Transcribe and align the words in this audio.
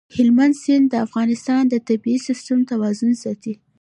هلمند 0.15 0.55
سیند 0.63 0.85
د 0.89 0.93
افغانستان 1.05 1.61
د 1.69 1.75
طبعي 1.87 2.17
سیسټم 2.27 2.59
توازن 2.71 3.11
ساتي. 3.23 3.53